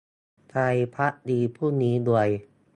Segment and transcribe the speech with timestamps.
[0.49, 2.29] ไทยภักดีพรุ่งนี้รวย